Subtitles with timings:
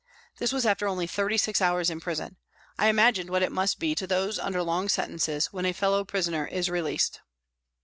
[0.39, 2.37] This was after only thirty six hours of prison,
[2.79, 6.47] I imagined what it must be to those under long sentences when a fellow prisoner
[6.47, 7.21] is released.